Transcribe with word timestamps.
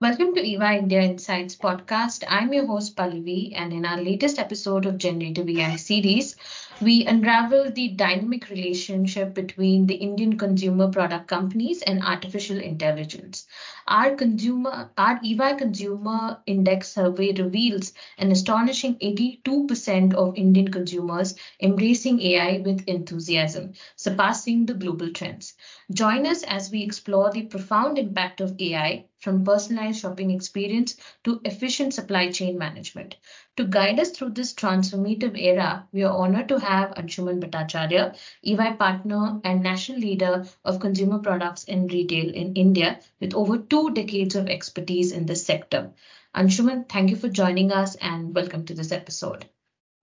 Welcome 0.00 0.34
to 0.34 0.40
EY 0.46 0.76
India 0.78 1.00
Insights 1.00 1.56
podcast. 1.56 2.24
I'm 2.28 2.52
your 2.52 2.66
host 2.66 2.96
Pallavi, 2.96 3.52
and 3.56 3.72
in 3.72 3.86
our 3.86 3.98
latest 3.98 4.38
episode 4.38 4.84
of 4.84 4.98
Generative 4.98 5.48
AI 5.48 5.76
series, 5.76 6.36
we 6.80 7.04
unravel 7.06 7.70
the 7.70 7.88
dynamic 7.88 8.48
relationship 8.48 9.34
between 9.34 9.86
the 9.86 9.94
Indian 9.94 10.38
consumer 10.38 10.88
product 10.88 11.28
companies 11.28 11.82
and 11.82 12.02
artificial 12.02 12.58
intelligence. 12.58 13.46
Our 13.86 14.14
consumer, 14.14 14.90
our 14.96 15.20
EY 15.24 15.54
Consumer 15.54 16.40
Index 16.46 16.88
survey 16.92 17.32
reveals 17.32 17.92
an 18.18 18.32
astonishing 18.32 18.96
82% 18.96 20.14
of 20.14 20.36
Indian 20.36 20.70
consumers 20.70 21.34
embracing 21.60 22.20
AI 22.20 22.58
with 22.58 22.88
enthusiasm, 22.88 23.72
surpassing 23.96 24.66
the 24.66 24.74
global 24.74 25.12
trends. 25.12 25.54
Join 25.92 26.26
us 26.26 26.42
as 26.44 26.70
we 26.70 26.82
explore 26.82 27.30
the 27.30 27.42
profound 27.42 27.98
impact 27.98 28.40
of 28.40 28.60
AI 28.60 29.06
from 29.18 29.44
personalized 29.44 30.00
shopping 30.00 30.30
experience 30.30 30.96
to 31.24 31.40
efficient 31.44 31.94
supply 31.94 32.30
chain 32.30 32.58
management. 32.58 33.16
To 33.56 33.64
guide 33.64 34.00
us 34.00 34.12
through 34.12 34.30
this 34.30 34.54
transformative 34.54 35.38
era, 35.38 35.86
we 35.92 36.04
are 36.04 36.16
honored 36.16 36.48
to 36.48 36.58
have 36.58 36.94
Angshuman 36.94 37.38
Bhattacharya, 37.38 38.16
EY 38.42 38.76
partner 38.76 39.42
and 39.44 39.62
national 39.62 39.98
leader 39.98 40.46
of 40.64 40.80
consumer 40.80 41.18
products 41.18 41.66
and 41.68 41.92
retail 41.92 42.32
in 42.32 42.54
India, 42.54 43.00
with 43.20 43.34
over 43.34 43.58
two 43.58 43.90
decades 43.90 44.36
of 44.36 44.48
expertise 44.48 45.12
in 45.12 45.26
this 45.26 45.44
sector. 45.44 45.92
Angshuman, 46.34 46.88
thank 46.88 47.10
you 47.10 47.16
for 47.16 47.28
joining 47.28 47.72
us 47.72 47.94
and 47.96 48.34
welcome 48.34 48.64
to 48.64 48.74
this 48.74 48.90
episode. 48.90 49.44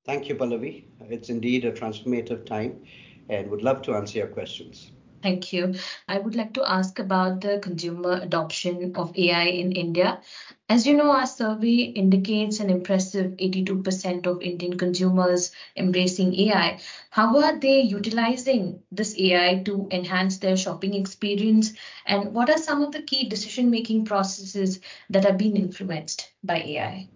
Thank 0.06 0.30
you, 0.30 0.36
Pallavi. 0.36 0.84
It's 1.10 1.30
indeed 1.30 1.66
a 1.66 1.72
transformative 1.72 2.46
time 2.46 2.84
and 3.30 3.50
would 3.50 3.64
love 3.64 3.82
to 3.84 3.96
answer 3.96 4.20
your 4.20 4.28
questions. 4.28 4.92
Thank 5.24 5.52
you. 5.54 5.74
I 6.08 6.20
would 6.20 6.36
like 6.36 6.54
to 6.54 6.72
ask 6.72 7.00
about 7.00 7.42
the 7.42 7.58
consumer 7.58 8.20
adoption 8.22 8.96
of 8.96 9.18
AI 9.18 9.46
in 9.46 9.72
India. 9.72 10.22
As 10.70 10.86
you 10.86 10.94
know, 10.94 11.10
our 11.10 11.26
survey 11.26 11.92
indicates 12.02 12.60
an 12.60 12.70
impressive 12.70 13.32
82% 13.40 14.28
of 14.28 14.44
Indian 14.44 14.78
consumers 14.78 15.50
embracing 15.76 16.36
AI. 16.42 16.80
How 17.10 17.42
are 17.42 17.60
they 17.60 17.82
utilizing 17.82 18.84
this 18.92 19.18
AI 19.18 19.64
to 19.66 19.88
enhance 19.90 20.38
their 20.38 20.56
shopping 20.56 20.94
experience? 20.94 21.74
And 22.06 22.36
what 22.36 22.52
are 22.52 22.60
some 22.60 22.84
of 22.84 22.92
the 22.92 23.02
key 23.02 23.28
decision 23.28 23.72
making 23.72 24.06
processes 24.06 24.80
that 25.10 25.26
have 25.26 25.40
been 25.40 25.58
influenced 25.58 26.32
by 26.44 26.62
AI? 26.62 27.10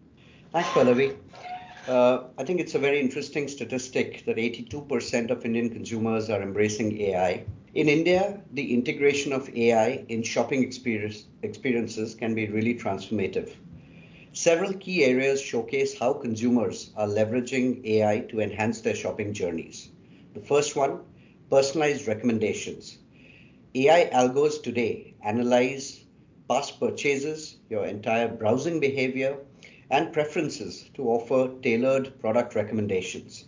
Thanks, 0.51 0.69
Pallavi. 0.69 1.15
Uh, 1.87 2.23
I 2.39 2.43
think 2.45 2.59
it's 2.59 2.73
a 2.73 2.79
very 2.79 2.99
interesting 2.99 3.47
statistic 3.47 4.25
that 4.25 4.37
82% 4.37 5.29
of 5.29 5.45
Indian 5.45 5.69
consumers 5.69 6.31
are 6.31 6.41
embracing 6.41 6.99
AI. 7.01 7.45
In 7.73 7.89
India, 7.89 8.39
the 8.51 8.71
integration 8.71 9.33
of 9.33 9.49
AI 9.57 10.05
in 10.07 10.21
shopping 10.21 10.61
experience, 10.61 11.25
experiences 11.41 12.13
can 12.13 12.35
be 12.35 12.47
really 12.47 12.75
transformative. 12.75 13.55
Several 14.31 14.73
key 14.73 15.03
areas 15.03 15.41
showcase 15.41 15.97
how 15.97 16.13
consumers 16.13 16.91
are 16.95 17.07
leveraging 17.07 17.83
AI 17.83 18.19
to 18.29 18.41
enhance 18.41 18.81
their 18.81 18.93
shopping 18.93 19.33
journeys. 19.33 19.89
The 20.35 20.39
first 20.41 20.75
one, 20.75 20.99
personalized 21.49 22.07
recommendations. 22.07 22.99
AI 23.73 24.07
algos 24.13 24.61
today 24.61 25.15
analyze 25.23 26.05
past 26.47 26.79
purchases, 26.79 27.57
your 27.71 27.87
entire 27.87 28.27
browsing 28.27 28.79
behavior, 28.79 29.39
and 29.89 30.13
preferences 30.13 30.91
to 30.93 31.09
offer 31.09 31.51
tailored 31.63 32.19
product 32.21 32.53
recommendations. 32.53 33.45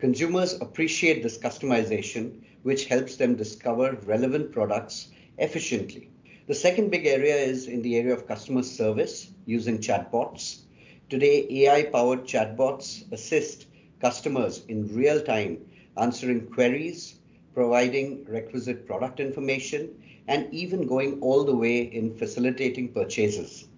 Consumers 0.00 0.54
appreciate 0.54 1.22
this 1.22 1.38
customization, 1.38 2.40
which 2.62 2.86
helps 2.86 3.16
them 3.16 3.36
discover 3.36 3.98
relevant 4.04 4.52
products 4.52 5.08
efficiently. 5.38 6.10
The 6.46 6.54
second 6.54 6.90
big 6.90 7.06
area 7.06 7.36
is 7.36 7.66
in 7.66 7.82
the 7.82 7.96
area 7.96 8.14
of 8.14 8.26
customer 8.26 8.62
service 8.62 9.30
using 9.46 9.78
chatbots. 9.78 10.62
Today, 11.08 11.46
AI 11.50 11.84
powered 11.84 12.24
chatbots 12.24 13.10
assist 13.12 13.66
customers 14.00 14.64
in 14.68 14.94
real 14.94 15.20
time 15.20 15.58
answering 15.96 16.46
queries, 16.46 17.14
providing 17.54 18.24
requisite 18.24 18.86
product 18.86 19.20
information, 19.20 19.90
and 20.26 20.52
even 20.52 20.86
going 20.86 21.20
all 21.20 21.44
the 21.44 21.54
way 21.54 21.82
in 21.82 22.16
facilitating 22.16 22.88
purchases. 22.92 23.68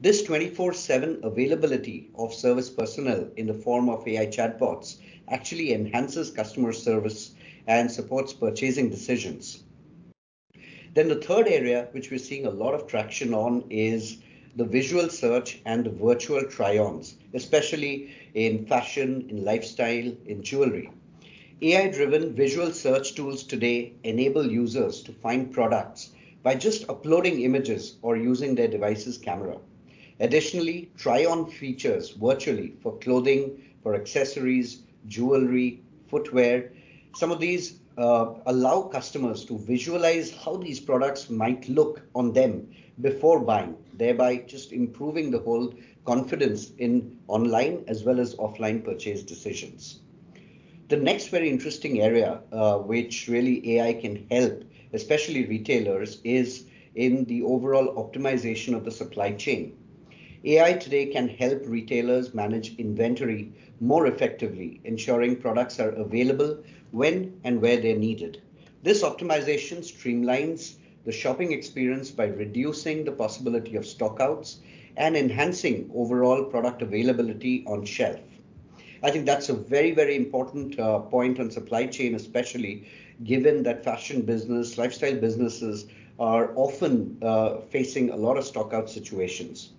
This 0.00 0.22
24 0.22 0.72
7 0.72 1.20
availability 1.22 2.08
of 2.14 2.32
service 2.32 2.70
personnel 2.70 3.28
in 3.36 3.46
the 3.46 3.54
form 3.54 3.88
of 3.88 4.06
AI 4.08 4.26
chatbots 4.26 4.96
actually 5.28 5.72
enhances 5.72 6.30
customer 6.30 6.72
service 6.72 7.34
and 7.70 7.88
supports 7.88 8.32
purchasing 8.32 8.90
decisions. 8.90 9.62
Then, 10.92 11.06
the 11.06 11.22
third 11.22 11.46
area, 11.46 11.86
which 11.92 12.10
we're 12.10 12.18
seeing 12.18 12.46
a 12.46 12.50
lot 12.50 12.74
of 12.74 12.88
traction 12.88 13.32
on, 13.32 13.62
is 13.70 14.16
the 14.56 14.64
visual 14.64 15.08
search 15.08 15.60
and 15.64 15.84
the 15.84 15.90
virtual 15.90 16.42
try 16.42 16.78
ons, 16.78 17.14
especially 17.32 18.12
in 18.34 18.66
fashion, 18.66 19.26
in 19.30 19.44
lifestyle, 19.44 20.12
in 20.26 20.42
jewelry. 20.42 20.90
AI 21.62 21.88
driven 21.90 22.34
visual 22.34 22.72
search 22.72 23.14
tools 23.14 23.44
today 23.44 23.92
enable 24.02 24.50
users 24.50 25.00
to 25.04 25.12
find 25.12 25.52
products 25.52 26.10
by 26.42 26.56
just 26.56 26.88
uploading 26.88 27.42
images 27.42 27.98
or 28.02 28.16
using 28.16 28.56
their 28.56 28.66
device's 28.66 29.16
camera. 29.16 29.58
Additionally, 30.18 30.90
try 30.96 31.24
on 31.24 31.48
features 31.48 32.10
virtually 32.10 32.74
for 32.82 32.98
clothing, 32.98 33.62
for 33.84 33.94
accessories, 33.94 34.82
jewelry, 35.06 35.82
footwear. 36.08 36.72
Some 37.14 37.32
of 37.32 37.40
these 37.40 37.80
uh, 37.98 38.34
allow 38.46 38.82
customers 38.82 39.44
to 39.46 39.58
visualize 39.58 40.30
how 40.32 40.56
these 40.56 40.80
products 40.80 41.28
might 41.28 41.68
look 41.68 42.02
on 42.14 42.32
them 42.32 42.68
before 43.00 43.40
buying, 43.40 43.76
thereby 43.94 44.36
just 44.36 44.72
improving 44.72 45.30
the 45.30 45.40
whole 45.40 45.74
confidence 46.04 46.70
in 46.78 47.18
online 47.28 47.84
as 47.88 48.04
well 48.04 48.20
as 48.20 48.34
offline 48.36 48.84
purchase 48.84 49.22
decisions. 49.22 50.00
The 50.88 50.96
next 50.96 51.28
very 51.28 51.50
interesting 51.50 52.00
area, 52.00 52.40
uh, 52.52 52.78
which 52.78 53.28
really 53.28 53.76
AI 53.76 53.94
can 53.94 54.26
help, 54.30 54.64
especially 54.92 55.46
retailers, 55.46 56.20
is 56.24 56.64
in 56.94 57.24
the 57.26 57.42
overall 57.42 57.94
optimization 57.94 58.74
of 58.74 58.84
the 58.84 58.90
supply 58.90 59.32
chain. 59.32 59.76
AI 60.44 60.72
today 60.72 61.06
can 61.06 61.28
help 61.28 61.62
retailers 61.66 62.34
manage 62.34 62.76
inventory 62.76 63.52
more 63.78 64.06
effectively, 64.06 64.80
ensuring 64.84 65.36
products 65.36 65.78
are 65.78 65.90
available 65.90 66.62
when 66.92 67.40
and 67.44 67.60
where 67.60 67.80
they're 67.80 67.96
needed. 67.96 68.42
This 68.82 69.02
optimization 69.02 69.78
streamlines 69.78 70.76
the 71.04 71.12
shopping 71.12 71.52
experience 71.52 72.10
by 72.10 72.26
reducing 72.26 73.04
the 73.04 73.12
possibility 73.12 73.76
of 73.76 73.84
stockouts 73.84 74.56
and 74.96 75.16
enhancing 75.16 75.90
overall 75.94 76.44
product 76.44 76.82
availability 76.82 77.64
on 77.66 77.84
shelf. 77.84 78.20
I 79.02 79.10
think 79.10 79.24
that's 79.24 79.48
a 79.48 79.54
very, 79.54 79.92
very 79.92 80.14
important 80.14 80.78
uh, 80.78 80.98
point 81.00 81.40
on 81.40 81.50
supply 81.50 81.86
chain, 81.86 82.14
especially 82.14 82.86
given 83.24 83.62
that 83.62 83.82
fashion 83.82 84.22
business, 84.22 84.76
lifestyle 84.76 85.16
businesses 85.16 85.86
are 86.18 86.52
often 86.54 87.16
uh, 87.22 87.60
facing 87.70 88.10
a 88.10 88.16
lot 88.16 88.36
of 88.36 88.44
stockout 88.44 88.90
situations. 88.90 89.72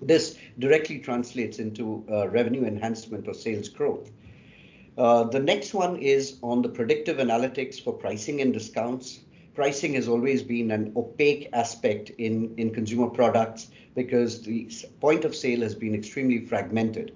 This 0.00 0.38
directly 0.58 0.98
translates 0.98 1.58
into 1.58 2.04
uh, 2.10 2.28
revenue 2.28 2.64
enhancement 2.64 3.26
or 3.26 3.34
sales 3.34 3.68
growth. 3.68 4.10
Uh, 4.98 5.24
the 5.24 5.40
next 5.40 5.72
one 5.72 5.96
is 5.96 6.38
on 6.42 6.60
the 6.60 6.68
predictive 6.68 7.16
analytics 7.16 7.82
for 7.82 7.92
pricing 7.92 8.40
and 8.42 8.52
discounts. 8.52 9.20
Pricing 9.54 9.94
has 9.94 10.08
always 10.08 10.42
been 10.42 10.70
an 10.70 10.92
opaque 10.96 11.48
aspect 11.52 12.10
in, 12.18 12.54
in 12.58 12.70
consumer 12.72 13.08
products 13.08 13.70
because 13.94 14.42
the 14.42 14.68
point 15.00 15.24
of 15.24 15.34
sale 15.34 15.60
has 15.60 15.74
been 15.74 15.94
extremely 15.94 16.44
fragmented. 16.46 17.12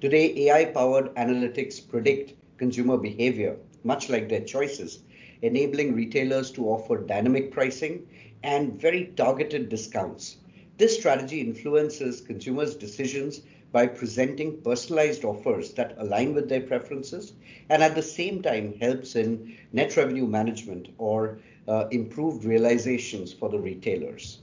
Today, 0.00 0.48
AI 0.48 0.66
powered 0.66 1.14
analytics 1.14 1.86
predict 1.88 2.34
consumer 2.58 2.98
behavior, 2.98 3.56
much 3.84 4.10
like 4.10 4.28
their 4.28 4.44
choices, 4.44 5.02
enabling 5.42 5.94
retailers 5.94 6.50
to 6.52 6.68
offer 6.68 6.98
dynamic 6.98 7.50
pricing 7.50 8.06
and 8.42 8.78
very 8.80 9.06
targeted 9.16 9.68
discounts 9.70 10.36
this 10.76 10.96
strategy 10.96 11.40
influences 11.40 12.20
consumers' 12.20 12.74
decisions 12.74 13.42
by 13.74 13.88
presenting 13.88 14.56
personalized 14.62 15.24
offers 15.24 15.72
that 15.72 15.96
align 15.98 16.32
with 16.32 16.48
their 16.48 16.60
preferences 16.60 17.32
and 17.68 17.82
at 17.82 17.96
the 17.96 18.02
same 18.02 18.40
time 18.40 18.72
helps 18.80 19.16
in 19.16 19.56
net 19.72 19.96
revenue 19.96 20.28
management 20.28 20.90
or 20.96 21.38
uh, 21.66 21.88
improved 21.90 22.44
realizations 22.44 23.32
for 23.32 23.48
the 23.48 23.58
retailers. 23.58 24.38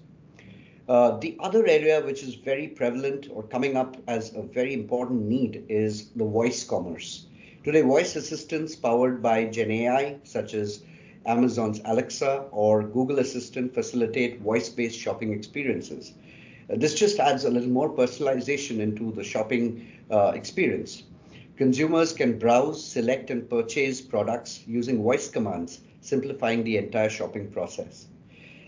Uh, 0.90 1.18
the 1.20 1.38
other 1.40 1.66
area 1.66 2.02
which 2.02 2.24
is 2.24 2.36
very 2.36 2.68
prevalent 2.68 3.30
or 3.32 3.44
coming 3.44 3.78
up 3.78 3.96
as 4.08 4.36
a 4.36 4.42
very 4.42 4.74
important 4.74 5.22
need 5.22 5.64
is 5.70 6.10
the 6.18 6.26
voice 6.26 6.66
commerce. 6.66 7.28
Today, 7.64 7.84
voice 7.84 8.18
assistants 8.18 8.76
powered 8.76 9.22
by 9.22 9.46
GenAI, 9.46 10.20
such 10.28 10.54
as 10.54 10.84
Amazon's 11.26 11.80
Alexa 11.86 12.48
or 12.52 12.84
Google 12.84 13.20
Assistant 13.20 13.74
facilitate 13.74 14.42
voice-based 14.42 15.00
shopping 15.00 15.32
experiences. 15.32 16.12
This 16.76 16.94
just 16.94 17.20
adds 17.20 17.44
a 17.44 17.50
little 17.50 17.70
more 17.70 17.90
personalization 17.90 18.80
into 18.80 19.12
the 19.12 19.24
shopping 19.24 19.88
uh, 20.10 20.32
experience. 20.36 21.04
Consumers 21.58 22.14
can 22.14 22.40
browse, 22.40 22.84
select, 22.84 23.30
and 23.30 23.50
purchase 23.50 24.02
products 24.02 24.64
using 24.68 25.04
voice 25.04 25.30
commands 25.30 25.82
simplifying 26.02 26.64
the 26.64 26.78
entire 26.78 27.10
shopping 27.10 27.52
process. 27.52 28.08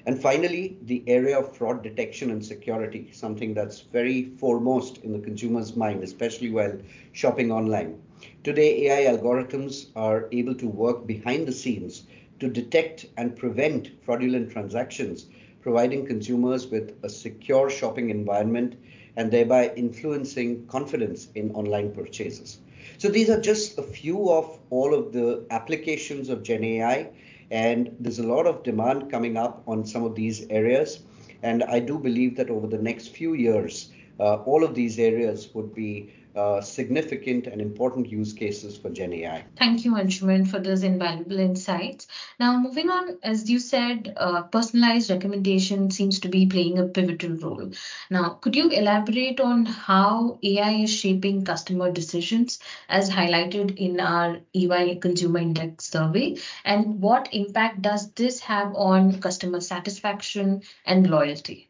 And 0.05 0.21
finally, 0.21 0.77
the 0.83 1.03
area 1.07 1.39
of 1.39 1.55
fraud 1.55 1.81
detection 1.81 2.29
and 2.29 2.45
security, 2.45 3.09
something 3.13 3.53
that's 3.53 3.79
very 3.81 4.25
foremost 4.37 4.97
in 4.97 5.13
the 5.13 5.19
consumer's 5.19 5.75
mind, 5.75 6.03
especially 6.03 6.51
while 6.51 6.77
shopping 7.13 7.51
online. 7.51 8.01
Today, 8.43 8.87
AI 8.87 9.11
algorithms 9.15 9.87
are 9.95 10.27
able 10.31 10.55
to 10.55 10.67
work 10.67 11.07
behind 11.07 11.47
the 11.47 11.53
scenes 11.53 12.03
to 12.39 12.49
detect 12.49 13.05
and 13.17 13.35
prevent 13.35 13.91
fraudulent 14.03 14.51
transactions, 14.51 15.27
providing 15.63 16.05
consumers 16.05 16.67
with 16.67 16.93
a 17.03 17.09
secure 17.09 17.69
shopping 17.69 18.09
environment 18.09 18.75
and 19.15 19.31
thereby 19.31 19.71
influencing 19.75 20.67
confidence 20.67 21.29
in 21.35 21.51
online 21.51 21.91
purchases. 21.91 22.59
So 22.97 23.07
these 23.07 23.29
are 23.29 23.39
just 23.39 23.79
a 23.79 23.83
few 23.83 24.29
of 24.29 24.59
all 24.69 24.93
of 24.93 25.13
the 25.13 25.45
applications 25.49 26.29
of 26.29 26.43
Gen 26.43 26.63
AI 26.63 27.09
and 27.49 27.95
there's 27.99 28.19
a 28.19 28.27
lot 28.27 28.45
of 28.45 28.63
demand 28.63 29.09
coming 29.09 29.37
up 29.37 29.63
on 29.67 29.85
some 29.85 30.03
of 30.03 30.15
these 30.15 30.45
areas. 30.49 31.01
And 31.41 31.63
I 31.63 31.79
do 31.79 31.97
believe 31.97 32.35
that 32.37 32.49
over 32.49 32.67
the 32.67 32.77
next 32.77 33.09
few 33.09 33.33
years, 33.33 33.91
uh, 34.19 34.35
all 34.37 34.63
of 34.63 34.75
these 34.75 34.99
areas 34.99 35.49
would 35.53 35.73
be 35.73 36.13
uh, 36.35 36.61
significant 36.61 37.47
and 37.47 37.61
important 37.61 38.09
use 38.09 38.33
cases 38.33 38.77
for 38.77 38.89
Gen 38.89 39.13
AI. 39.13 39.45
Thank 39.55 39.85
you, 39.85 39.93
Angshuman, 39.93 40.47
for 40.47 40.59
those 40.59 40.83
invaluable 40.83 41.39
insights. 41.39 42.07
Now, 42.39 42.57
moving 42.59 42.89
on, 42.89 43.19
as 43.21 43.49
you 43.49 43.59
said, 43.59 44.13
uh, 44.17 44.41
personalized 44.43 45.11
recommendation 45.11 45.91
seems 45.91 46.19
to 46.21 46.29
be 46.29 46.47
playing 46.47 46.79
a 46.79 46.87
pivotal 46.87 47.35
role. 47.35 47.71
Now, 48.09 48.29
could 48.29 48.55
you 48.55 48.69
elaborate 48.69 49.39
on 49.39 49.65
how 49.65 50.39
AI 50.41 50.71
is 50.83 50.89
shaping 50.89 51.45
customer 51.45 51.91
decisions, 51.91 52.59
as 52.89 53.09
highlighted 53.09 53.77
in 53.77 53.99
our 53.99 54.39
EY 54.55 54.95
Consumer 54.95 55.39
Index 55.39 55.85
survey, 55.85 56.37
and 56.65 56.99
what 56.99 57.29
impact 57.31 57.81
does 57.81 58.11
this 58.13 58.39
have 58.39 58.73
on 58.75 59.19
customer 59.21 59.61
satisfaction 59.61 60.63
and 60.85 61.09
loyalty? 61.09 61.69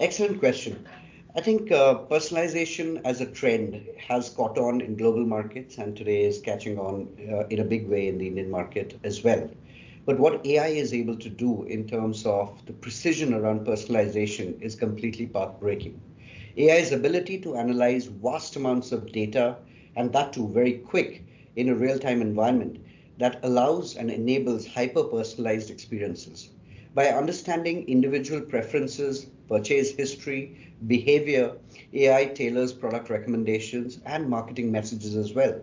Excellent 0.00 0.40
question. 0.40 0.84
I 1.36 1.40
think 1.40 1.70
uh, 1.70 2.04
personalization 2.10 3.00
as 3.04 3.20
a 3.20 3.26
trend 3.26 3.84
has 4.08 4.30
caught 4.30 4.56
on 4.58 4.80
in 4.80 4.96
global 4.96 5.24
markets 5.26 5.78
and 5.78 5.96
today 5.96 6.24
is 6.24 6.40
catching 6.40 6.78
on 6.78 7.08
uh, 7.30 7.46
in 7.48 7.58
a 7.60 7.64
big 7.64 7.88
way 7.88 8.08
in 8.08 8.18
the 8.18 8.26
Indian 8.28 8.50
market 8.50 8.98
as 9.04 9.22
well. 9.22 9.50
But 10.06 10.18
what 10.18 10.46
AI 10.46 10.68
is 10.68 10.94
able 10.94 11.16
to 11.18 11.28
do 11.28 11.64
in 11.64 11.86
terms 11.88 12.24
of 12.24 12.64
the 12.66 12.72
precision 12.72 13.34
around 13.34 13.66
personalization 13.66 14.60
is 14.62 14.74
completely 14.76 15.26
path 15.26 15.58
breaking. 15.60 16.00
AI's 16.56 16.92
ability 16.92 17.38
to 17.40 17.56
analyze 17.56 18.06
vast 18.06 18.56
amounts 18.56 18.92
of 18.92 19.10
data 19.12 19.56
and 19.96 20.12
that 20.12 20.32
too 20.32 20.48
very 20.48 20.74
quick 20.78 21.24
in 21.56 21.68
a 21.68 21.74
real 21.74 21.98
time 21.98 22.22
environment 22.22 22.78
that 23.18 23.40
allows 23.44 23.96
and 23.96 24.10
enables 24.10 24.66
hyper 24.66 25.02
personalized 25.04 25.70
experiences. 25.70 26.50
By 26.94 27.08
understanding 27.08 27.88
individual 27.88 28.40
preferences, 28.42 29.26
purchase 29.48 29.92
history, 29.92 30.72
behavior, 30.86 31.52
AI 31.92 32.26
tailors 32.26 32.72
product 32.72 33.10
recommendations 33.10 34.00
and 34.06 34.28
marketing 34.28 34.70
messages 34.72 35.16
as 35.16 35.34
well. 35.34 35.60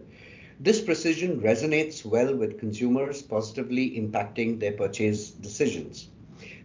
This 0.60 0.81
precision 0.81 1.42
resonates 1.42 2.06
well 2.06 2.36
with 2.36 2.60
consumers, 2.60 3.22
positively 3.22 3.92
impacting 3.92 4.60
their 4.60 4.74
purchase 4.74 5.31
decisions. 5.31 6.10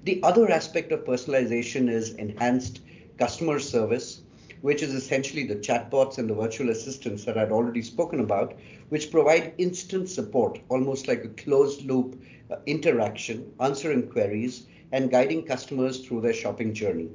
The 0.04 0.22
other 0.22 0.50
aspect 0.50 0.92
of 0.92 1.04
personalization 1.04 1.88
is 1.88 2.14
enhanced 2.14 2.80
customer 3.18 3.58
service, 3.58 4.22
which 4.60 4.82
is 4.82 4.92
essentially 4.94 5.44
the 5.44 5.56
chatbots 5.56 6.18
and 6.18 6.28
the 6.28 6.34
virtual 6.34 6.70
assistants 6.70 7.24
that 7.24 7.38
I'd 7.38 7.52
already 7.52 7.82
spoken 7.82 8.20
about, 8.20 8.54
which 8.88 9.10
provide 9.10 9.54
instant 9.58 10.08
support, 10.08 10.60
almost 10.68 11.08
like 11.08 11.24
a 11.24 11.28
closed 11.28 11.84
loop 11.86 12.20
uh, 12.50 12.56
interaction, 12.66 13.52
answering 13.60 14.08
queries, 14.08 14.66
and 14.96 15.10
guiding 15.10 15.42
customers 15.44 16.00
through 16.00 16.22
their 16.22 16.32
shopping 16.32 16.72
journey. 16.72 17.10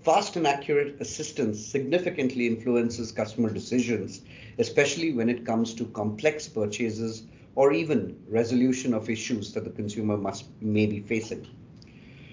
Fast 0.00 0.34
and 0.34 0.44
accurate 0.44 1.00
assistance 1.00 1.64
significantly 1.64 2.48
influences 2.48 3.12
customer 3.12 3.48
decisions, 3.48 4.22
especially 4.58 5.12
when 5.12 5.28
it 5.28 5.46
comes 5.46 5.72
to 5.72 5.84
complex 5.84 6.48
purchases 6.48 7.22
or 7.54 7.72
even 7.72 8.18
resolution 8.28 8.92
of 8.92 9.08
issues 9.08 9.52
that 9.52 9.62
the 9.62 9.70
consumer 9.70 10.16
must 10.16 10.46
may 10.60 10.84
be 10.86 10.98
facing. 10.98 11.46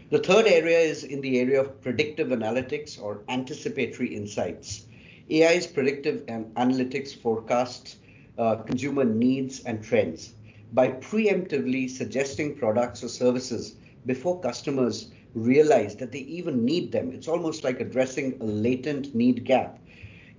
The 0.10 0.18
third 0.18 0.48
area 0.48 0.80
is 0.80 1.04
in 1.04 1.22
the 1.22 1.40
area 1.40 1.62
of 1.62 1.80
predictive 1.82 2.30
analytics 2.30 3.00
or 3.00 3.22
anticipatory 3.30 4.16
insights. 4.16 4.88
AI's 5.30 5.68
predictive 5.68 6.26
analytics 6.26 7.16
forecasts 7.16 7.98
uh, 8.40 8.56
consumer 8.56 9.04
needs 9.04 9.60
and 9.66 9.84
trends 9.84 10.34
by 10.74 10.88
preemptively 10.88 11.88
suggesting 11.88 12.56
products 12.56 13.04
or 13.04 13.08
services 13.08 13.76
before 14.06 14.40
customers 14.40 15.12
realize 15.34 15.96
that 15.98 16.12
they 16.12 16.20
even 16.20 16.66
need 16.66 16.92
them. 16.92 17.12
It's 17.12 17.28
almost 17.28 17.64
like 17.64 17.80
addressing 17.80 18.38
a 18.42 18.46
latent 18.46 19.14
need 19.16 19.44
gap. 19.46 19.80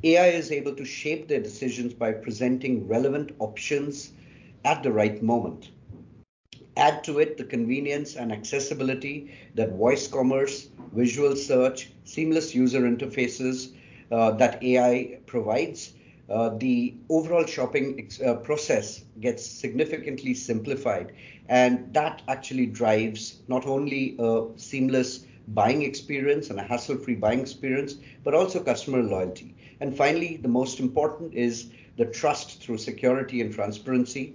AI 0.03 0.27
is 0.29 0.51
able 0.51 0.75
to 0.75 0.85
shape 0.85 1.29
their 1.29 1.41
decisions 1.41 1.95
by 1.95 2.13
presenting 2.13 2.87
relevant 2.89 3.33
options 3.39 4.13
at 4.65 4.83
the 4.83 4.93
right 4.93 5.23
moment. 5.23 5.71
Add 6.77 7.05
to 7.05 7.19
it 7.19 7.37
the 7.39 7.45
convenience 7.45 8.17
and 8.17 8.33
accessibility 8.33 9.31
that 9.55 9.73
voice 9.77 10.07
commerce, 10.07 10.69
visual 10.93 11.37
search, 11.37 11.93
seamless 12.05 12.55
user 12.55 12.81
interfaces 12.83 13.75
uh, 14.11 14.33
that 14.33 14.63
AI 14.63 15.19
provides, 15.27 15.95
uh, 16.31 16.51
the 16.59 16.95
overall 17.09 17.45
shopping 17.45 18.09
uh, 18.25 18.35
process 18.35 19.05
gets 19.21 19.45
significantly 19.45 20.35
simplified. 20.35 21.13
And 21.49 21.93
that 21.93 22.23
actually 22.29 22.67
drives 22.67 23.41
not 23.49 23.67
only 23.67 24.17
a 24.19 24.47
seamless 24.57 25.27
buying 25.49 25.83
experience 25.83 26.51
and 26.51 26.61
a 26.61 26.63
hassle 26.63 26.97
free 26.97 27.17
buying 27.17 27.41
experience, 27.41 27.97
but 28.23 28.35
also 28.35 28.63
customer 28.63 29.03
loyalty. 29.03 29.55
And 29.81 29.97
finally, 29.97 30.37
the 30.37 30.49
most 30.49 30.79
important 30.79 31.35
is 31.35 31.71
the 31.97 32.07
trust 32.07 32.63
through 32.63 32.79
security 32.79 33.41
and 33.41 33.53
transparency. 33.53 34.35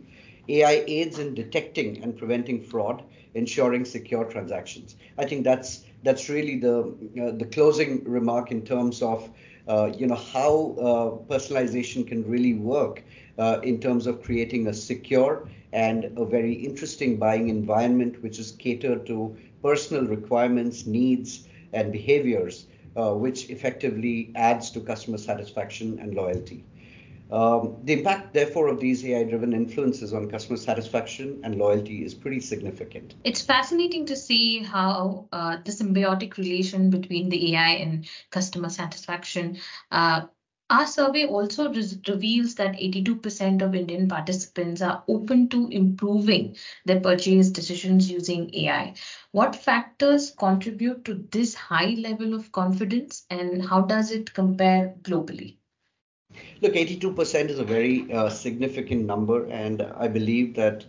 AI 0.50 0.84
aids 0.88 1.18
in 1.20 1.34
detecting 1.34 2.04
and 2.04 2.18
preventing 2.18 2.62
fraud, 2.62 3.04
ensuring 3.34 3.86
secure 3.86 4.26
transactions. 4.26 4.96
I 5.18 5.26
think 5.26 5.44
that's 5.44 5.86
that's 6.04 6.30
really 6.30 6.60
the 6.60 6.80
uh, 7.22 7.32
the 7.32 7.46
closing 7.46 8.04
remark 8.04 8.52
in 8.52 8.64
terms 8.64 9.02
of 9.02 9.30
uh, 9.68 9.92
you 9.98 10.08
know 10.08 10.16
how 10.16 10.76
uh, 10.80 11.34
personalization 11.34 12.06
can 12.08 12.24
really 12.28 12.54
work 12.54 13.04
uh, 13.38 13.60
in 13.64 13.80
terms 13.80 14.08
of 14.08 14.22
creating 14.22 14.68
a 14.68 14.74
secure 14.74 15.48
and 15.74 16.06
a 16.18 16.26
very 16.26 16.54
interesting 16.54 17.18
buying 17.18 17.50
environment 17.50 18.22
which 18.24 18.40
is 18.40 18.52
catered 18.52 19.06
to 19.06 19.36
personal 19.62 20.06
requirements, 20.06 20.86
needs, 20.86 21.48
and 21.74 21.92
behaviors, 21.92 22.68
uh, 22.96 23.14
which 23.14 23.50
effectively 23.50 24.32
adds 24.36 24.72
to 24.72 24.80
customer 24.82 25.18
satisfaction 25.18 26.00
and 26.00 26.14
loyalty. 26.16 26.64
Um, 27.32 27.78
the 27.84 27.94
impact, 27.94 28.34
therefore, 28.34 28.68
of 28.68 28.80
these 28.80 29.04
AI 29.04 29.24
driven 29.24 29.54
influences 29.54 30.14
on 30.14 30.30
customer 30.30 30.58
satisfaction 30.58 31.42
and 31.44 31.56
loyalty 31.56 32.06
is 32.06 32.14
pretty 32.14 32.40
significant. 32.40 33.16
It's 33.24 33.42
fascinating 33.42 34.06
to 34.06 34.16
see 34.16 34.60
how 34.60 35.28
uh, 35.32 35.58
the 35.66 35.72
symbiotic 35.72 36.38
relation 36.38 36.92
between 36.92 37.30
the 37.30 37.56
AI 37.56 37.70
and 37.72 38.08
customer 38.30 38.70
satisfaction. 38.70 39.58
Uh, 39.92 40.28
our 40.70 40.86
survey 40.88 41.26
also 41.26 41.72
re- 41.72 42.02
reveals 42.08 42.56
that 42.56 42.76
82% 42.76 43.62
of 43.62 43.76
Indian 43.76 44.08
participants 44.08 44.82
are 44.82 45.04
open 45.08 45.50
to 45.50 45.68
improving 45.70 46.56
their 46.86 47.00
purchase 47.00 47.50
decisions 47.50 48.10
using 48.10 48.50
AI. 48.54 48.94
What 49.32 49.56
factors 49.56 50.32
contribute 50.32 51.06
to 51.06 51.28
this 51.32 51.54
high 51.56 51.96
level 52.00 52.34
of 52.34 52.52
confidence 52.52 53.26
and 53.30 53.64
how 53.64 53.82
does 53.82 54.12
it 54.12 54.34
compare 54.34 54.96
globally? 55.02 55.58
Look, 56.62 56.76
82% 56.76 57.50
is 57.50 57.60
a 57.60 57.64
very 57.64 58.12
uh, 58.12 58.30
significant 58.30 59.06
number, 59.06 59.46
and 59.48 59.82
I 59.98 60.08
believe 60.08 60.56
that 60.56 60.86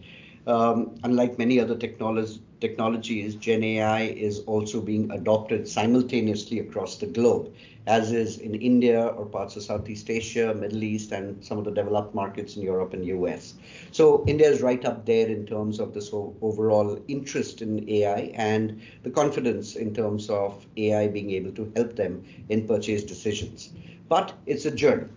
um, 0.47 0.95
unlike 1.03 1.39
many 1.39 1.59
other 1.59 1.77
technologies, 1.77 2.39
technologies, 2.61 3.35
Gen 3.35 3.63
AI 3.65 4.03
is 4.03 4.41
also 4.41 4.81
being 4.81 5.11
adopted 5.11 5.69
simultaneously 5.69 6.61
across 6.61 6.97
the 6.97 7.07
globe, 7.07 7.53
as 7.87 8.13
is 8.13 8.39
in 8.39 8.55
India 8.55 9.07
or 9.07 9.27
parts 9.27 9.57
of 9.57 9.63
Southeast 9.65 10.09
Asia, 10.09 10.55
Middle 10.55 10.83
East, 10.85 11.13
and 11.13 11.45
some 11.45 11.59
of 11.59 11.65
the 11.65 11.71
developed 11.73 12.15
markets 12.15 12.57
in 12.57 12.63
Europe 12.63 12.95
and 12.95 13.05
US. 13.07 13.55
So 13.91 14.25
India 14.27 14.49
is 14.49 14.63
right 14.63 14.85
up 14.85 15.05
there 15.05 15.27
in 15.27 15.47
terms 15.47 15.81
of 15.81 15.93
this 15.95 16.11
overall 16.13 16.99
interest 17.09 17.61
in 17.61 17.89
AI 17.91 18.33
and 18.35 18.81
the 19.03 19.11
confidence 19.11 19.75
in 19.77 19.95
terms 19.95 20.31
of 20.31 20.67
AI 20.77 21.09
being 21.09 21.31
able 21.33 21.53
to 21.53 21.73
help 21.77 21.97
them 21.97 22.25
in 22.49 22.67
purchase 22.67 23.03
decisions. 23.03 23.71
But 24.09 24.33
it's 24.47 24.65
a 24.65 24.71
journey. 24.71 25.09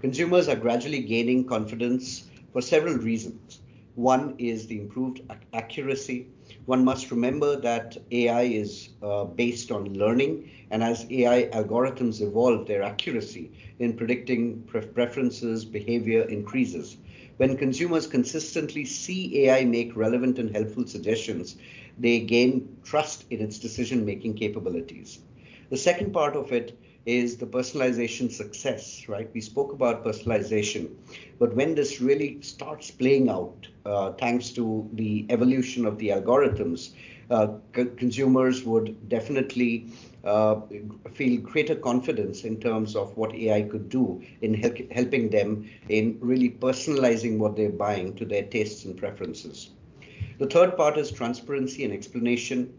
Consumers 0.00 0.48
are 0.48 0.56
gradually 0.56 1.00
gaining 1.00 1.44
confidence 1.46 2.28
for 2.52 2.60
several 2.60 2.94
reasons. 2.96 3.60
One 3.94 4.34
is 4.38 4.66
the 4.66 4.78
improved 4.78 5.20
accuracy. 5.52 6.28
One 6.66 6.84
must 6.84 7.10
remember 7.10 7.56
that 7.60 7.96
AI 8.10 8.42
is 8.42 8.90
uh, 9.02 9.24
based 9.24 9.70
on 9.70 9.94
learning, 9.94 10.50
and 10.70 10.82
as 10.82 11.06
AI 11.10 11.48
algorithms 11.52 12.20
evolve, 12.20 12.66
their 12.66 12.82
accuracy 12.82 13.52
in 13.78 13.96
predicting 13.96 14.62
pre- 14.66 14.80
preferences, 14.86 15.64
behavior 15.64 16.22
increases. 16.22 16.96
When 17.38 17.56
consumers 17.56 18.06
consistently 18.06 18.84
see 18.84 19.46
AI 19.46 19.64
make 19.64 19.96
relevant 19.96 20.38
and 20.38 20.50
helpful 20.54 20.86
suggestions, 20.86 21.56
they 21.98 22.20
gain 22.20 22.76
trust 22.84 23.24
in 23.30 23.40
its 23.40 23.58
decision 23.58 24.04
making 24.04 24.34
capabilities. 24.34 25.20
The 25.70 25.76
second 25.76 26.12
part 26.12 26.36
of 26.36 26.52
it 26.52 26.78
is 27.06 27.36
the 27.36 27.46
personalization 27.46 28.30
success, 28.30 29.06
right? 29.08 29.28
We 29.34 29.40
spoke 29.40 29.72
about 29.72 30.04
personalization, 30.04 30.90
but 31.38 31.54
when 31.54 31.74
this 31.74 32.00
really 32.00 32.40
starts 32.42 32.90
playing 32.90 33.28
out, 33.28 33.68
uh, 33.84 34.12
thanks 34.12 34.50
to 34.50 34.88
the 34.92 35.26
evolution 35.30 35.86
of 35.86 35.98
the 35.98 36.08
algorithms, 36.08 36.92
uh, 37.30 37.48
c- 37.74 37.86
consumers 37.96 38.64
would 38.64 39.08
definitely 39.08 39.86
uh, 40.24 40.60
feel 41.12 41.40
greater 41.40 41.74
confidence 41.74 42.44
in 42.44 42.58
terms 42.60 42.94
of 42.96 43.16
what 43.16 43.34
AI 43.34 43.62
could 43.62 43.88
do 43.88 44.22
in 44.42 44.54
help, 44.54 44.76
helping 44.92 45.30
them 45.30 45.66
in 45.88 46.18
really 46.20 46.50
personalizing 46.50 47.38
what 47.38 47.56
they're 47.56 47.70
buying 47.70 48.14
to 48.16 48.24
their 48.24 48.42
tastes 48.44 48.84
and 48.84 48.96
preferences. 48.96 49.70
The 50.38 50.46
third 50.46 50.76
part 50.76 50.98
is 50.98 51.10
transparency 51.10 51.84
and 51.84 51.92
explanation. 51.92 52.72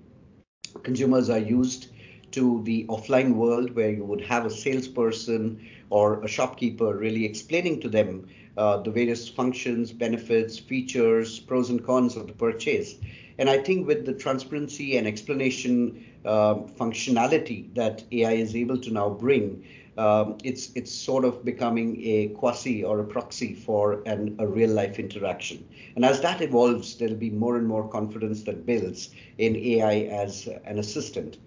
Consumers 0.83 1.29
are 1.29 1.39
used 1.39 1.90
to 2.31 2.61
the 2.63 2.85
offline 2.85 3.35
world 3.35 3.75
where 3.75 3.91
you 3.91 4.03
would 4.03 4.21
have 4.21 4.45
a 4.45 4.49
salesperson 4.49 5.67
or 5.89 6.23
a 6.23 6.27
shopkeeper 6.27 6.95
really 6.95 7.25
explaining 7.25 7.79
to 7.81 7.89
them 7.89 8.27
uh, 8.57 8.77
the 8.77 8.91
various 8.91 9.29
functions, 9.29 9.91
benefits, 9.91 10.57
features, 10.59 11.39
pros 11.39 11.69
and 11.69 11.85
cons 11.85 12.15
of 12.15 12.27
the 12.27 12.33
purchase. 12.33 12.95
And 13.37 13.49
I 13.49 13.57
think 13.57 13.87
with 13.87 14.05
the 14.05 14.13
transparency 14.13 14.97
and 14.97 15.07
explanation 15.07 16.05
uh, 16.25 16.55
functionality 16.55 17.73
that 17.75 18.03
AI 18.11 18.33
is 18.33 18.55
able 18.55 18.77
to 18.77 18.91
now 18.91 19.09
bring, 19.09 19.65
um, 19.97 20.37
it's 20.43 20.71
it's 20.75 20.91
sort 20.91 21.25
of 21.25 21.43
becoming 21.43 22.01
a 22.03 22.29
quasi 22.29 22.83
or 22.83 22.99
a 22.99 23.03
proxy 23.03 23.53
for 23.53 24.01
an, 24.05 24.35
a 24.39 24.47
real 24.47 24.69
life 24.69 24.99
interaction. 24.99 25.67
And 25.95 26.05
as 26.05 26.21
that 26.21 26.41
evolves, 26.41 26.95
there'll 26.95 27.15
be 27.15 27.29
more 27.29 27.57
and 27.57 27.67
more 27.67 27.87
confidence 27.87 28.43
that 28.43 28.65
builds 28.65 29.09
in 29.37 29.55
AI 29.55 29.95
as 30.23 30.47
an 30.65 30.79
assistant. 30.79 31.37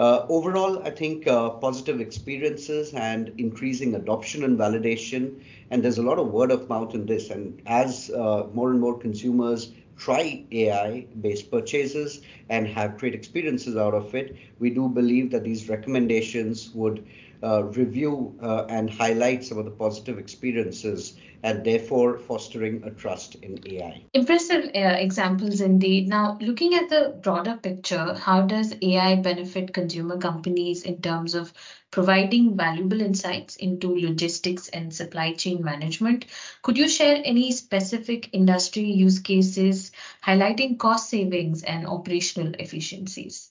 Uh, 0.00 0.24
overall, 0.30 0.82
I 0.82 0.88
think 0.88 1.26
uh, 1.26 1.50
positive 1.50 2.00
experiences 2.00 2.94
and 2.94 3.34
increasing 3.36 3.94
adoption 3.94 4.44
and 4.44 4.58
validation, 4.58 5.42
and 5.70 5.84
there's 5.84 5.98
a 5.98 6.02
lot 6.02 6.18
of 6.18 6.28
word 6.28 6.50
of 6.50 6.70
mouth 6.70 6.94
in 6.94 7.04
this. 7.04 7.28
And 7.28 7.60
as 7.66 8.08
uh, 8.08 8.46
more 8.54 8.70
and 8.70 8.80
more 8.80 8.98
consumers 8.98 9.72
try 9.98 10.42
AI 10.52 11.06
based 11.20 11.50
purchases 11.50 12.22
and 12.48 12.66
have 12.66 12.96
great 12.96 13.14
experiences 13.14 13.76
out 13.76 13.92
of 13.92 14.14
it, 14.14 14.36
we 14.58 14.70
do 14.70 14.88
believe 14.88 15.30
that 15.32 15.44
these 15.44 15.68
recommendations 15.68 16.70
would 16.72 17.04
uh, 17.42 17.64
review 17.64 18.38
uh, 18.42 18.66
and 18.68 18.90
highlight 18.90 19.44
some 19.44 19.58
of 19.58 19.64
the 19.64 19.70
positive 19.70 20.18
experiences 20.18 21.16
and 21.42 21.64
therefore 21.64 22.18
fostering 22.18 22.82
a 22.84 22.90
trust 22.90 23.36
in 23.36 23.58
AI. 23.66 24.02
Impressive 24.12 24.66
uh, 24.74 24.96
examples 24.98 25.60
indeed. 25.60 26.08
Now, 26.08 26.36
looking 26.40 26.74
at 26.74 26.90
the 26.90 27.18
broader 27.22 27.56
picture, 27.56 28.14
how 28.14 28.42
does 28.42 28.74
AI 28.82 29.14
benefit 29.16 29.72
consumer 29.72 30.18
companies 30.18 30.82
in 30.82 31.00
terms 31.00 31.34
of 31.34 31.52
providing 31.90 32.56
valuable 32.56 33.00
insights 33.00 33.56
into 33.56 33.94
logistics 33.94 34.68
and 34.68 34.94
supply 34.94 35.32
chain 35.32 35.62
management? 35.62 36.26
Could 36.62 36.76
you 36.76 36.88
share 36.88 37.22
any 37.24 37.52
specific 37.52 38.28
industry 38.32 38.84
use 38.84 39.18
cases 39.20 39.92
highlighting 40.24 40.78
cost 40.78 41.08
savings 41.08 41.62
and 41.62 41.86
operational 41.86 42.52
efficiencies? 42.58 43.49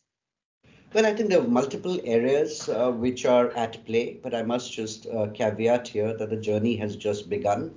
Well, 0.93 1.05
I 1.05 1.13
think 1.13 1.29
there 1.29 1.39
are 1.41 1.47
multiple 1.47 1.99
areas 2.03 2.67
uh, 2.67 2.91
which 2.91 3.25
are 3.25 3.51
at 3.51 3.85
play, 3.85 4.19
but 4.23 4.33
I 4.33 4.41
must 4.43 4.71
just 4.73 5.05
uh, 5.07 5.27
caveat 5.33 5.87
here 5.87 6.15
that 6.17 6.29
the 6.29 6.37
journey 6.37 6.75
has 6.77 6.95
just 6.95 7.29
begun. 7.29 7.75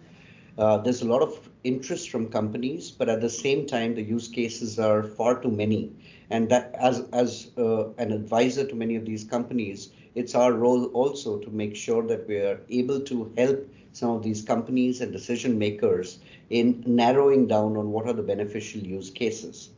Uh, 0.59 0.79
there's 0.79 1.03
a 1.03 1.07
lot 1.07 1.21
of 1.23 1.51
interest 1.63 2.11
from 2.11 2.29
companies, 2.29 2.91
but 2.91 3.11
at 3.11 3.21
the 3.21 3.29
same 3.29 3.67
time, 3.67 3.95
the 3.95 4.03
use 4.03 4.29
cases 4.29 4.79
are 4.79 5.03
far 5.03 5.41
too 5.41 5.51
many. 5.51 5.93
And 6.31 6.49
that, 6.51 6.75
as 6.75 7.01
as 7.13 7.51
uh, 7.59 7.91
an 7.99 8.13
advisor 8.13 8.67
to 8.67 8.75
many 8.75 8.97
of 8.97 9.05
these 9.05 9.25
companies, 9.25 9.91
it's 10.15 10.35
our 10.35 10.53
role 10.55 10.87
also 10.95 11.39
to 11.39 11.51
make 11.51 11.77
sure 11.77 12.03
that 12.07 12.27
we 12.27 12.37
are 12.37 12.61
able 12.71 13.01
to 13.01 13.33
help 13.37 13.69
some 13.93 14.11
of 14.11 14.23
these 14.23 14.41
companies 14.43 15.03
and 15.03 15.13
decision 15.13 15.59
makers 15.59 16.19
in 16.49 16.83
narrowing 16.87 17.47
down 17.47 17.77
on 17.77 17.93
what 17.93 18.07
are 18.07 18.15
the 18.15 18.23
beneficial 18.23 18.81
use 18.81 19.11
cases. 19.11 19.69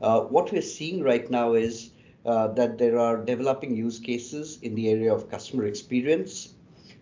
Uh, 0.00 0.22
what 0.22 0.50
we're 0.50 0.62
seeing 0.62 1.02
right 1.02 1.30
now 1.30 1.54
is 1.54 1.90
uh, 2.24 2.48
that 2.48 2.78
there 2.78 2.98
are 2.98 3.16
developing 3.16 3.76
use 3.76 3.98
cases 3.98 4.58
in 4.62 4.74
the 4.74 4.88
area 4.88 5.12
of 5.12 5.30
customer 5.30 5.64
experience, 5.66 6.54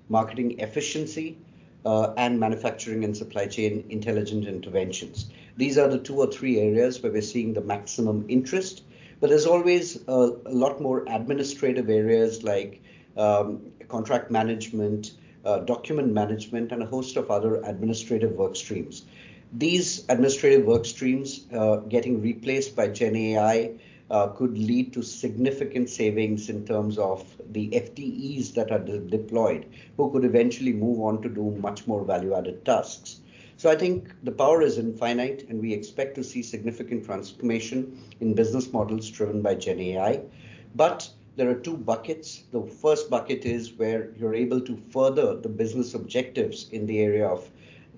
marketing 0.09 0.59
efficiency, 0.61 1.39
uh, 1.85 2.12
and 2.17 2.39
manufacturing 2.39 3.05
and 3.05 3.17
supply 3.17 3.47
chain 3.47 3.85
intelligent 3.89 4.47
interventions. 4.47 5.31
These 5.57 5.79
are 5.79 5.89
the 5.89 5.99
two 5.99 6.17
or 6.17 6.27
three 6.27 6.59
areas 6.59 7.03
where 7.03 7.12
we're 7.12 7.23
seeing 7.23 7.53
the 7.55 7.61
maximum 7.61 8.25
interest. 8.29 8.83
But 9.21 9.29
there's 9.29 9.47
always 9.47 10.03
a, 10.09 10.12
a 10.47 10.53
lot 10.53 10.81
more 10.81 11.05
administrative 11.09 11.91
areas 11.91 12.43
like 12.43 12.83
um, 13.17 13.61
contract 13.89 14.31
management, 14.31 15.12
uh, 15.45 15.59
document 15.61 16.12
management, 16.12 16.73
and 16.73 16.83
a 16.83 16.87
host 16.87 17.17
of 17.17 17.31
other 17.31 17.57
administrative 17.65 18.33
work 18.33 18.57
streams. 18.57 19.05
These 19.53 20.05
administrative 20.09 20.65
work 20.65 20.87
streams 20.87 21.47
uh, 21.53 21.77
getting 21.77 22.23
replaced 22.23 22.77
by 22.77 22.89
Gen 22.89 23.17
AI 23.17 23.73
uh, 24.11 24.29
could 24.29 24.59
lead 24.59 24.93
to 24.93 25.02
significant 25.02 25.88
savings 25.88 26.49
in 26.49 26.64
terms 26.67 26.99
of 26.99 27.25
the 27.52 27.71
FTEs 27.71 28.55
that 28.55 28.71
are 28.71 28.79
de- 28.79 28.99
deployed, 28.99 29.67
who 29.97 30.11
could 30.11 30.25
eventually 30.25 30.73
move 30.73 31.00
on 31.00 31.23
to 31.23 31.29
do 31.29 31.50
much 31.61 31.87
more 31.87 32.05
value 32.05 32.35
added 32.35 32.64
tasks. 32.64 33.21
So 33.57 33.71
I 33.71 33.76
think 33.76 34.12
the 34.25 34.33
power 34.33 34.62
is 34.62 34.79
infinite, 34.79 35.47
and 35.49 35.61
we 35.61 35.73
expect 35.73 36.14
to 36.17 36.25
see 36.25 36.43
significant 36.43 37.05
transformation 37.05 37.99
in 38.21 38.35
business 38.35 38.73
models 38.73 39.09
driven 39.11 39.43
by 39.43 39.55
Gen 39.55 39.81
AI. 39.81 40.23
But 40.75 41.11
there 41.37 41.49
are 41.50 41.55
two 41.55 41.76
buckets. 41.76 42.45
The 42.52 42.62
first 42.62 43.11
bucket 43.11 43.45
is 43.45 43.73
where 43.75 44.11
you're 44.17 44.35
able 44.35 44.61
to 44.62 44.76
further 44.90 45.37
the 45.37 45.49
business 45.49 45.95
objectives 45.95 46.69
in 46.71 46.87
the 46.87 47.00
area 47.00 47.26
of 47.26 47.50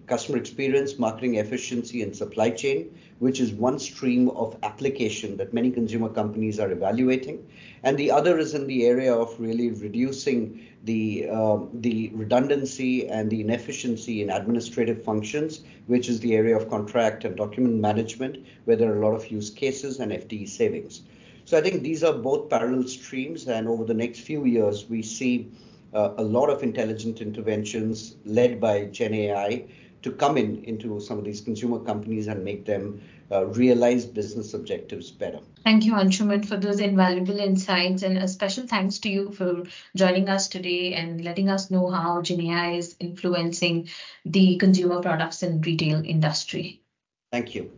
customer 0.07 0.39
experience, 0.39 0.99
marketing 0.99 1.37
efficiency, 1.37 2.03
and 2.03 2.15
supply 2.15 2.51
chain, 2.51 2.99
which 3.19 3.41
is 3.41 3.53
one 3.53 3.79
stream 3.79 4.29
of 4.31 4.57
application 4.63 5.37
that 5.37 5.55
many 5.55 5.71
consumer 5.71 6.09
companies 6.09 6.59
are 6.59 6.71
evaluating. 6.71 7.47
And 7.83 7.97
the 7.97 8.11
other 8.11 8.39
is 8.39 8.55
in 8.55 8.67
the 8.67 8.87
area 8.87 9.15
of 9.15 9.39
really 9.39 9.71
reducing 9.71 10.67
the 10.85 11.29
um, 11.29 11.71
the 11.75 12.11
redundancy 12.15 13.09
and 13.09 13.31
the 13.31 13.41
inefficiency 13.41 14.23
in 14.23 14.31
administrative 14.31 15.03
functions, 15.05 15.61
which 15.87 16.09
is 16.09 16.21
the 16.21 16.35
area 16.35 16.57
of 16.57 16.69
contract 16.69 17.25
and 17.25 17.37
document 17.37 17.77
management, 17.77 18.45
where 18.65 18.77
there 18.77 18.93
are 18.93 19.01
a 19.01 19.07
lot 19.07 19.15
of 19.15 19.31
use 19.31 19.51
cases 19.51 20.01
and 20.01 20.13
FTE 20.13 20.49
savings. 20.49 21.03
So 21.45 21.59
I 21.59 21.61
think 21.61 21.83
these 21.83 22.05
are 22.05 22.13
both 22.13 22.49
parallel 22.49 22.87
streams, 22.89 23.49
and 23.49 23.69
over 23.69 23.85
the 23.85 23.95
next 23.95 24.21
few 24.21 24.45
years, 24.45 24.89
we 24.89 25.03
see 25.03 25.51
uh, 25.93 26.15
a 26.17 26.23
lot 26.23 26.49
of 26.49 26.63
intelligent 26.63 27.21
interventions 27.21 28.17
led 28.25 28.61
by 28.61 28.87
Gen 28.87 29.15
AI 29.15 29.65
to 30.03 30.11
come 30.11 30.37
in 30.37 30.65
into 30.65 31.01
some 31.01 31.19
of 31.19 31.25
these 31.25 31.41
consumer 31.41 31.79
companies 31.79 32.27
and 32.27 32.45
make 32.45 32.65
them 32.65 33.01
uh, 33.31 33.47
realize 33.47 34.05
business 34.05 34.55
objectives 34.55 35.11
better. 35.11 35.41
Thank 35.65 35.85
you, 35.85 35.93
Angshuman, 35.93 36.45
for 36.45 36.57
those 36.57 36.81
invaluable 36.81 37.39
insights. 37.39 38.03
And 38.03 38.19
a 38.19 38.27
special 38.27 38.67
thanks 38.67 38.99
to 39.01 39.09
you 39.09 39.31
for 39.33 39.63
joining 39.95 40.29
us 40.29 40.49
today 40.49 40.95
and 40.95 41.23
letting 41.23 41.49
us 41.49 41.71
know 41.71 41.89
how 41.89 42.21
GenAI 42.21 42.79
is 42.79 42.97
influencing 42.99 43.89
the 44.25 44.57
consumer 44.59 45.01
products 45.01 45.43
and 45.43 45.65
retail 45.65 46.05
industry. 46.05 46.83
Thank 47.31 47.55
you. 47.55 47.71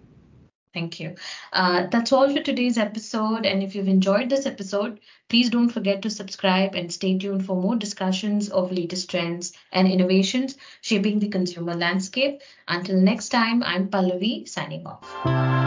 Thank 0.74 0.98
you. 0.98 1.14
Uh, 1.52 1.86
that's 1.86 2.12
all 2.12 2.28
for 2.34 2.42
today's 2.42 2.78
episode. 2.78 3.46
And 3.46 3.62
if 3.62 3.76
you've 3.76 3.88
enjoyed 3.88 4.28
this 4.28 4.44
episode, 4.44 4.98
please 5.28 5.48
don't 5.48 5.68
forget 5.68 6.02
to 6.02 6.10
subscribe 6.10 6.74
and 6.74 6.92
stay 6.92 7.16
tuned 7.16 7.46
for 7.46 7.56
more 7.56 7.76
discussions 7.76 8.48
of 8.50 8.72
latest 8.72 9.08
trends 9.08 9.52
and 9.72 9.86
innovations 9.86 10.56
shaping 10.80 11.20
the 11.20 11.28
consumer 11.28 11.74
landscape. 11.74 12.40
Until 12.66 12.96
next 12.96 13.28
time, 13.28 13.62
I'm 13.62 13.88
Pallavi 13.88 14.48
signing 14.48 14.84
off. 14.84 15.63